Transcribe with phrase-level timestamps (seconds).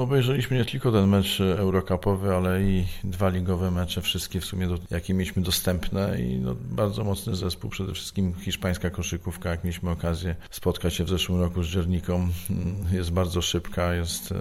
[0.00, 4.66] No obejrzeliśmy nie tylko ten mecz eurocupowy, ale i dwa ligowe mecze, wszystkie w sumie,
[4.66, 9.90] do, jakie mieliśmy dostępne i no, bardzo mocny zespół, przede wszystkim hiszpańska koszykówka, jak mieliśmy
[9.90, 12.14] okazję spotkać się w zeszłym roku z Dzierniką,
[12.50, 14.36] mm, jest bardzo szybka, jest e,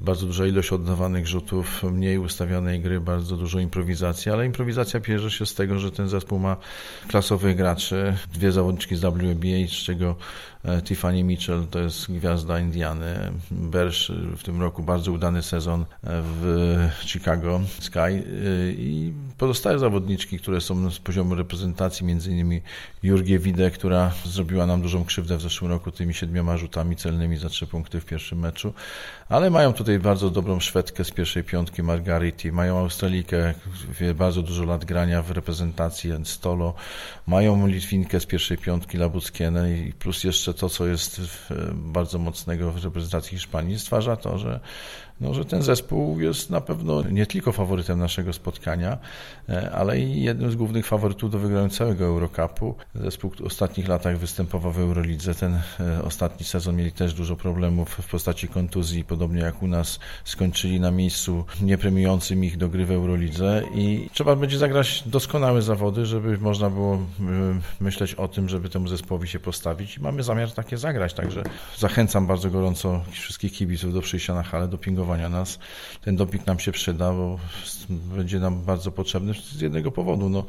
[0.00, 5.46] bardzo duża ilość oddawanych rzutów, mniej ustawianej gry, bardzo dużo improwizacji, ale improwizacja bierze się
[5.46, 6.56] z tego, że ten zespół ma
[7.08, 10.16] klasowych graczy, dwie zawodniczki z WNBA, z czego
[10.64, 16.88] e, Tiffany Mitchell to jest gwiazda Indiany, Bersz w tym roku bardzo udany sezon w
[17.06, 18.22] Chicago Sky e,
[18.70, 19.12] i
[19.44, 22.62] pozostałe zawodniczki, które są z poziomu reprezentacji, między innymi
[23.02, 27.48] Jurgie Wide, która zrobiła nam dużą krzywdę w zeszłym roku tymi siedmioma rzutami celnymi za
[27.48, 28.74] trzy punkty w pierwszym meczu,
[29.28, 33.54] ale mają tutaj bardzo dobrą Szwedkę z pierwszej piątki Margarity, mają Australijkę,
[34.14, 36.74] bardzo dużo lat grania w reprezentacji Stolo,
[37.26, 41.20] mają Litwinkę z pierwszej piątki Labuckiene i plus jeszcze to, co jest
[41.74, 44.60] bardzo mocnego w reprezentacji Hiszpanii, stwarza to, że
[45.20, 48.98] no, że ten zespół jest na pewno nie tylko faworytem naszego spotkania,
[49.72, 52.74] ale i jednym z głównych faworytów do wygrania całego Eurocupu.
[52.94, 55.34] Zespół w ostatnich latach występował w Eurolidze.
[55.34, 59.98] Ten e, ostatni sezon mieli też dużo problemów w postaci kontuzji, podobnie jak u nas
[60.24, 66.06] skończyli na miejscu niepremiującym ich do gry w Eurolidze i trzeba będzie zagrać doskonałe zawody,
[66.06, 67.00] żeby można było e,
[67.80, 71.42] myśleć o tym, żeby temu zespołowi się postawić i mamy zamiar takie zagrać, także
[71.78, 75.58] zachęcam bardzo gorąco wszystkich kibiców do przyjścia na halę dopingowania nas.
[76.00, 77.38] Ten doping nam się przyda, bo
[77.90, 79.13] będzie nam bardzo potrzebny
[79.52, 80.28] z jednego powodu.
[80.28, 80.44] No,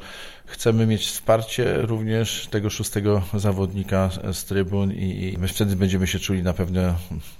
[0.46, 6.42] chcemy mieć wsparcie również tego szóstego zawodnika z trybun i my wtedy będziemy się czuli
[6.42, 6.80] na pewno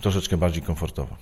[0.01, 1.17] troszeczkę bardziej komfortowo.